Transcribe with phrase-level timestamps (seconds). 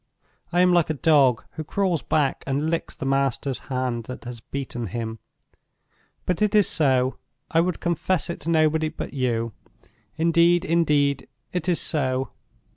[0.51, 4.39] I am like a dog who crawls back and licks the master's hand that has
[4.39, 5.19] beaten him.
[6.25, 12.31] But it is so—I would confess it to nobody but you—indeed, indeed it is so.